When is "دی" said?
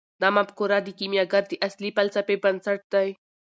2.93-3.09